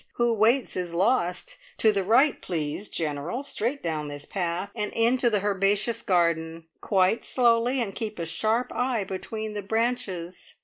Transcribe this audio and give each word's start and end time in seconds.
Who 0.15 0.33
waits 0.33 0.75
is 0.75 0.95
lost. 0.95 1.59
To 1.77 1.91
the 1.91 2.03
right, 2.03 2.41
please, 2.41 2.89
General. 2.89 3.43
Straight 3.43 3.83
down 3.83 4.07
this 4.07 4.25
path, 4.25 4.71
and 4.73 4.91
into 4.93 5.29
the 5.29 5.43
herbaceous 5.45 6.01
garden. 6.01 6.65
Quite 6.81 7.23
slowly, 7.23 7.79
and 7.83 7.93
keep 7.93 8.17
a 8.17 8.25
sharp 8.25 8.71
eye 8.73 9.03
between 9.03 9.53
the 9.53 9.61
branches." 9.61 10.55